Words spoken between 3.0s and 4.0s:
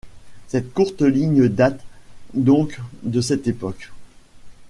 de cette époque.